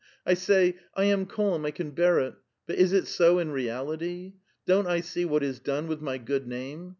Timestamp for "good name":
6.17-6.89